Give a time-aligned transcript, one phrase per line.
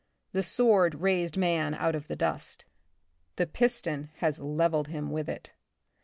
[0.31, 2.65] The sword raised man out of the dust.
[3.35, 5.53] The piston has levelled him with it.